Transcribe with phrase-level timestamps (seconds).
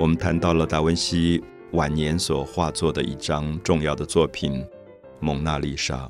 [0.00, 4.54] 我们谈到了达文西晚年所画作的一张重要的作品
[5.20, 6.06] 《蒙娜丽莎》。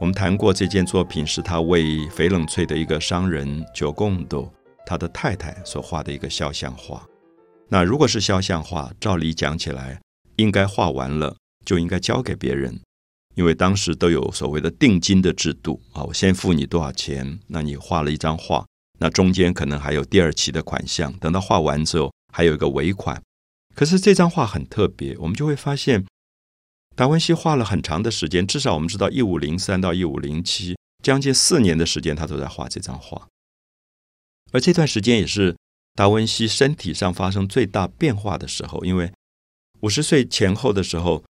[0.00, 4.52] 我们谈过这件作品是他为翡冷翠的一个商人九贡多
[4.84, 7.06] 他的太太所画的一个肖像画。
[7.68, 10.00] 那如果是肖像画，照理讲起来，
[10.34, 12.80] 应该画完了就应该交给别人，
[13.36, 18.66] 因为当时都有所谓的定金的制度啊，我先付你多少钱，那你画了一张画，
[18.98, 23.22] 那中间可能还有第二期的款项，等到画完之后还有一个尾款。
[23.76, 26.04] 可是这张画很特别，我们就会发现。
[26.96, 33.28] 达文西画了很长的时间，至少我们知道，一五零三到一五零七，将近四年的时间，他都在画这张画。
[34.52, 35.56] 而这段时间也是
[35.94, 39.12] 达文西身体上发生最大变化的时候，因为
[39.80, 41.24] 五十岁前后的时候，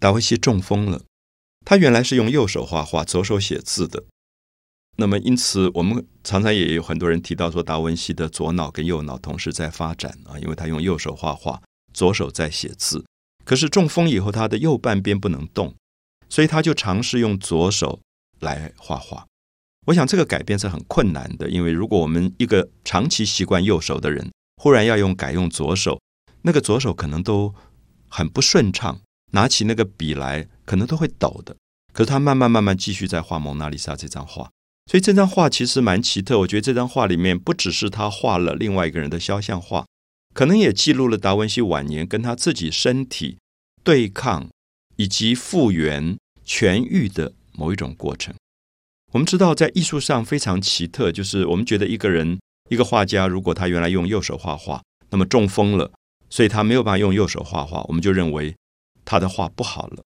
[0.00, 1.02] 达文西中风了。
[1.64, 4.02] 他原来是用右手画画，左手写字的。
[4.98, 11.60] 那么，因此我们常常也有很多人提到说，达文西的左脑跟右脑同时在发展啊，因为他用右手画画，
[11.92, 13.04] 左手在写字。
[13.44, 15.74] 可是中风以后，他的右半边不能动，
[16.28, 18.00] 所以他就尝试用左手
[18.40, 19.26] 来画画。
[19.86, 26.00] 我想这个改变是很困难的，因为如果我们一个长期习惯右手的人，忽然要用改用左手，
[26.42, 27.54] 那个左手可能都
[28.08, 28.98] 很不顺畅，
[29.32, 31.54] 拿起那个笔来可能都会抖的。
[31.92, 34.50] 可是他慢慢慢慢继续在画蒙娜丽莎这张画，
[34.86, 36.38] 所以这张画其实蛮奇特。
[36.40, 39.84] 我觉得这张画里面不只是他画了另外一个人的肖像画。
[40.32, 43.38] 可能也记录了达文西晚年跟他自己身体
[43.82, 44.48] 对抗
[44.96, 48.34] 以及复原痊愈的某一种过程。
[49.12, 55.90] 我们知道，在艺术上非常奇特，就是我们觉得一个人一个画家，如果他原来用右手画画，那么中风了，
[56.28, 58.54] 所以他没有办法用右手画画，我们就认为
[59.06, 60.02] 他的画不好了。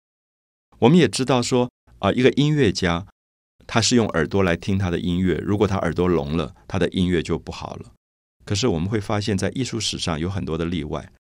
[0.78, 1.68] 我们也知道说
[1.98, 3.04] 啊，一个音乐家
[3.72, 7.92] 他是用耳朵来听他的音乐，如果他耳朵聋了，他的音乐就不好了。
[8.44, 11.12] 可是我们会发现，在艺术史上有很多的例外。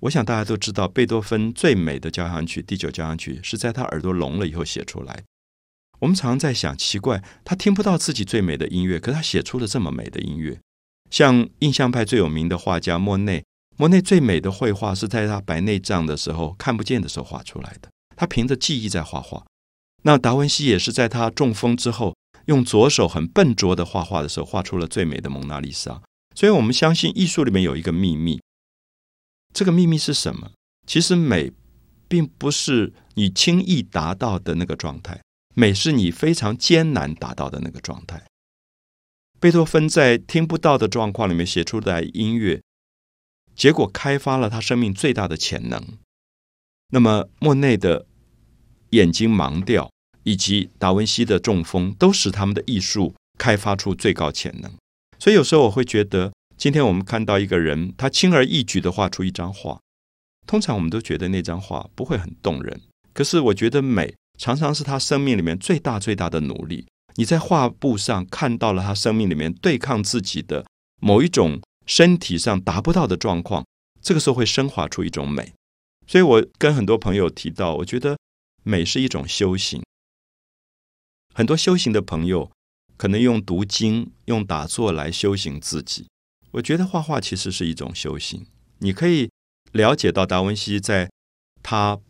[0.00, 5.24] 我想大家都知道，贝多芬最美的交响曲第九交响曲是在他耳朵聋了以后写出来。
[6.00, 10.60] 我们常在想，奇怪，他听不到自己最美的音乐，可他写出了这么美的音乐。
[11.10, 13.42] 像印象派最有名的画家莫内，
[13.78, 17.88] 莫内最美的绘画是在他白内障的时候看不见的时候画出来的。
[18.14, 19.46] 他凭着记忆在画画。
[20.06, 26.00] 那达文西也是在他中风之后，用左手很笨拙的画画的时候，画出了最美的蒙娜丽莎。
[26.32, 28.40] 所以我们相信艺术里面有一个秘密，
[29.52, 30.52] 这个秘密是什么？
[30.86, 31.50] 其实美
[32.06, 35.20] 并不是你轻易达到的那个状态，
[35.56, 38.24] 美是你非常艰难达到的那个状态。
[39.40, 42.62] 贝多芬在听不到的状况里面写出来音乐，
[43.56, 45.98] 结果开发了他生命最大的潜能。
[46.90, 48.06] 那么莫内的
[48.90, 49.90] 眼睛盲掉，
[50.26, 54.68] 以及达文西的中风，都使他们的艺术开发出最高潜能。
[55.20, 59.78] 所以有时候我会觉得，今天我们看到一个人，他轻而易举的画出一张画，
[60.44, 62.80] 通常我们都觉得那张画不会很动人。
[63.14, 66.84] 可是我觉得美常常是他生命里面最大最大的努力。
[67.14, 70.66] 你在画布上看到了他生命里面对抗自己的
[71.00, 73.64] 某一种身体上达不到的状况，
[74.02, 75.52] 这个时候会升华出一种美。
[76.08, 78.18] 所以我跟很多朋友提到，我觉得
[78.64, 79.80] 美是一种修行。
[81.36, 82.50] 很多修行的朋友。
[82.98, 86.06] 可能用读经、用打坐来修行自己。
[86.52, 88.46] 我觉得画画其实是一种修行。
[88.78, 89.28] 你可以
[89.72, 91.10] 了解到达文西在
[91.62, 92.00] 他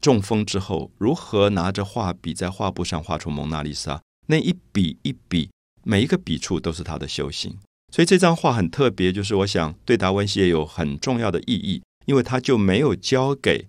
[0.00, 5.50] 中风之后，如何拿着画笔在画布上画出蒙娜丽莎，那一笔一笔，
[5.84, 7.58] 每一个笔触都是他的修行。
[7.92, 13.68] 所以这张画很特别，就是我想对达文西也有很重要的意义，因为他就没有交给。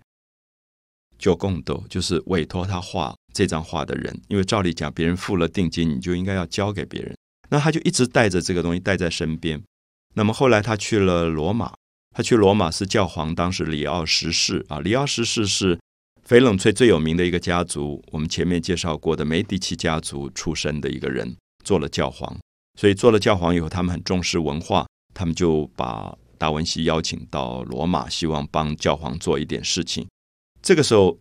[1.19, 7.16] 就共斗，就是委托他画这张画的人，因为照理讲，别人付了定金，你就应该要交给别人。
[7.50, 9.62] 那他就一直带着这个东西带在身边。
[10.16, 11.74] 那么后来他去了罗马，
[12.16, 15.78] 他去罗马是教皇当时里奥十世啊，里奥十世是
[16.28, 22.38] 翡冷翠最有名的一个家族，我们前面介绍过的梅迪奇家族出身的一个人，做了教皇。
[22.80, 30.07] 所以做了教皇以后，他们很重视文化，他们就把达文西邀请到罗马，希望帮教皇做一点事情。
[30.62, 31.18] 这个时候，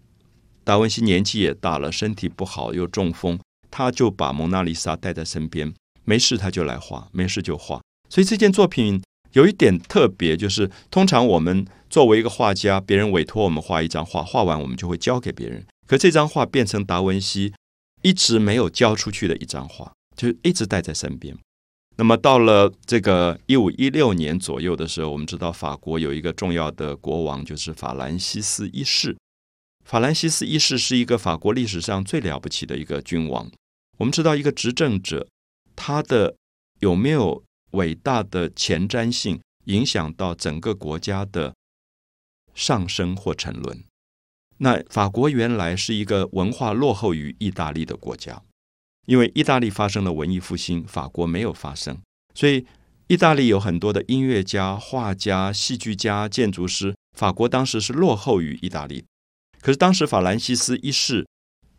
[0.65, 3.39] 达文西年纪也大了，身体不好又中风，
[3.71, 5.75] 他就把蒙娜丽莎带在身边，
[6.05, 7.81] 没事他就来画，没事就画。
[8.09, 15.65] 所以这件作品有一点特别，就是通常我们作为一个画家，别人委托我们画一张画，画完我们就会交给别人。
[15.87, 17.53] 可这张画变成达文西
[18.03, 21.37] 一直没有交出去的一张画，就一直带在身边。
[21.97, 29.17] 那么到了这个一五一六年左右的时候，我们知道法国有一个重要的国王，就是法兰西斯一世。
[29.85, 33.51] 法兰西斯一世是一个法国历史上最了不起的一个君王。
[33.99, 35.29] 我们知道，一个执政者
[35.77, 36.37] 他的
[36.81, 37.43] 有没有
[37.73, 41.55] 伟大的前瞻性，影响到整个国家的
[42.55, 43.85] 上升或沉沦。
[44.59, 48.43] 那法国原来是一个文化落后于意大利的国家，
[49.07, 52.01] 因为意大利发生了文艺复兴，法国没有发生，
[52.35, 52.65] 所以
[53.09, 59.05] 意大利有很多的音乐家、画家、戏剧家、建筑师，法国当时是落后于意大利。
[59.63, 61.27] 可是当时法兰西斯一世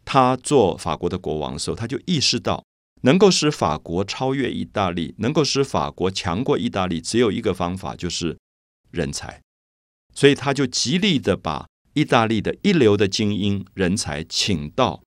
[0.04, 2.66] 他做法国的国王的时候，他就意识到。
[3.06, 8.38] 能够使法国超越意大利，能够使法国强过意大利，只有一个方法，就是
[8.92, 9.42] 人才。
[10.16, 15.04] 所以他就极力的把意大利的一流的精英人才请到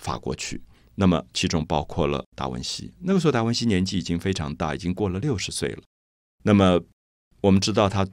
[0.00, 0.64] 法国去。
[0.96, 2.92] 那么其中包括了达文西。
[3.02, 5.84] 那个时候达文西年纪已经非常大，已经过了六十岁了。
[6.42, 6.82] 那么
[7.42, 8.04] 我们知道他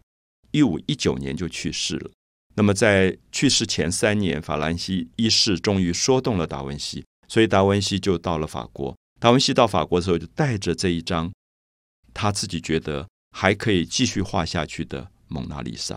[0.52, 2.12] 一五一九年就去世了。
[2.56, 7.04] 那么在去世前三年，法兰西一世终于说动了达文西。
[7.28, 8.96] 所以达文西就到了法国。
[9.20, 11.34] 达文西到法国的时候，就带着这一张
[12.14, 15.96] 他自己觉得还可以继续画下去的《蒙娜丽莎》。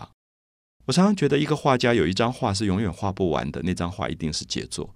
[0.85, 4.91] 我常常觉得，一个画家有一张画是永远画不完的，那张画一定是杰作，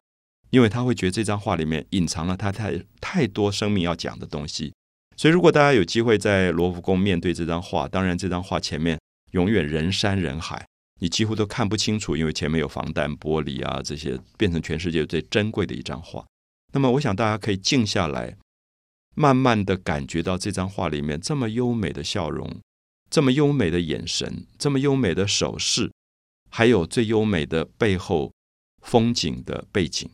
[0.49, 4.73] 因为他会觉得这张画里面隐藏了他太太多生命要讲的东西。
[5.17, 8.97] 所以，如果大家有机会在罗浮宫面对这张画，当然这张画前面
[9.31, 10.65] 永远人山人海。
[11.01, 16.23] 你几乎都看不清楚，因为前面有防弹玻璃啊，这些变成全世界最珍贵的一张画。
[16.73, 18.37] 那么，我想大家可以静下来，
[19.15, 22.61] 慢慢的感觉到这张画里面这么优美的笑容，
[23.09, 25.91] 这么优美的眼神，这么优美的手势，
[26.51, 28.31] 还有最优美的背后
[28.83, 30.07] 风景的背景。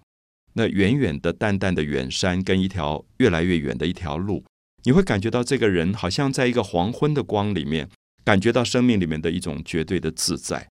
[0.54, 4.46] 那远远的、淡淡的远山，跟一条越来越远的一条路，
[4.84, 7.90] 你会感觉到这个人好像在一个黄昏的光里面，
[8.24, 10.70] 感觉到生命里面的一种绝对的自在。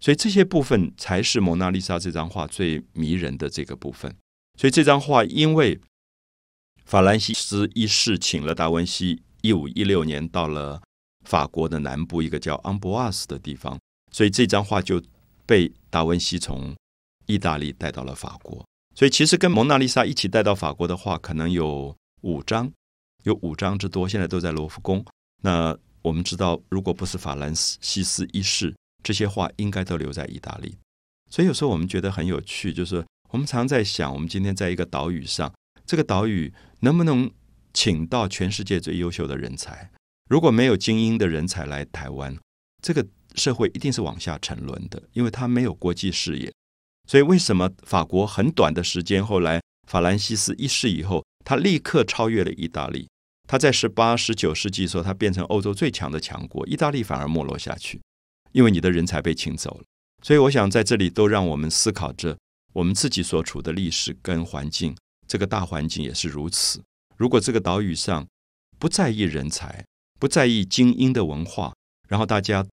[0.00, 4.14] 所以这些部分才是蒙娜丽莎这张画最迷人的这个部分。
[4.56, 5.80] 所以这张画，因为
[6.84, 10.80] 法兰西斯一世请了达文西，一五一六年到了
[11.24, 13.78] 法国的南部一个叫昂博瓦斯的地方，
[14.10, 15.02] 所以这张画就
[15.44, 16.74] 被达文西从
[17.26, 18.64] 意大利带到了法国。
[18.94, 22.72] 所以其实跟蒙娜丽莎一起带到法国的画，可能有五张，
[23.22, 25.04] 有五张之多，现在都在罗浮宫。
[25.42, 28.74] 那我们知道，如果不是法兰西斯一世，
[29.08, 30.76] 这些话应该都留在意大利，
[31.30, 35.50] 所以有时候我们觉得很有趣，就是我们常在想，我们今天在一个岛屿上，
[35.86, 37.30] 这个岛屿能不能
[37.72, 39.90] 请到全世界最优秀的人才？
[40.28, 42.36] 如果没有精英的人才来台湾，
[42.82, 46.52] 这个社会一定是往下沉沦的，因为他没有国际视野。
[47.08, 53.08] 所以为什么法国很短的时间，后来法兰西斯一世以后，他立刻超越了意大利？
[53.46, 57.98] 他在十八、十九世纪时候，他变成欧洲最强的强国，意大利反而没落下去。
[58.52, 59.84] 因为你的人才被请走了，
[60.22, 62.36] 所以我想在这里都让我们思考着
[62.72, 64.96] 我们自己所处的历史跟环境，
[65.26, 66.82] 这个大环境也是如此。
[67.16, 68.26] 如果这个岛屿上
[68.78, 69.84] 不在意人才，
[70.18, 71.72] 不在意精英的文化，
[72.08, 72.66] 然后大家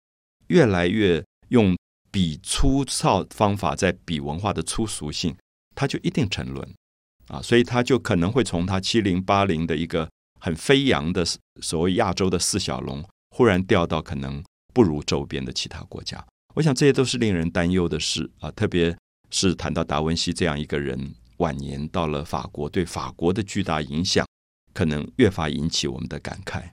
[0.48, 1.76] 越来越用
[2.10, 5.36] 比粗糙方法在比文化的粗俗性，
[5.74, 6.68] 它就一定沉沦
[7.28, 7.40] 啊！
[7.40, 10.08] 所以它就可能会从它七零八零的一个
[10.40, 11.24] 很飞扬的
[11.60, 14.42] 所谓亚洲的四小龙，忽然掉到可能。
[14.72, 16.24] 不如周边的其他国家，
[16.54, 18.50] 我想这些都是令人担忧的事啊！
[18.52, 18.96] 特别
[19.30, 24.26] 是谈到达文西这样一个人，晚年到了法国，对法国的巨大影响，
[24.74, 26.70] 可能越发引起我们的感慨。